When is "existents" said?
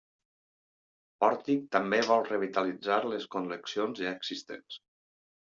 4.23-4.81